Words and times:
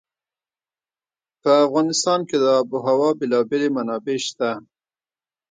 په 1.41 1.51
افغانستان 1.65 2.19
کې 2.29 2.37
د 2.43 2.45
آب 2.59 2.67
وهوا 2.71 3.09
بېلابېلې 3.19 3.69
منابع 3.75 4.17
شته. 4.27 4.49